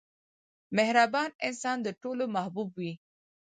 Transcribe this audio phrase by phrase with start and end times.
[0.77, 2.93] •مهربان انسان د ټولو محبوب وي.